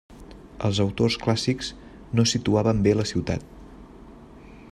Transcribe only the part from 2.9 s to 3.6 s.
la ciutat.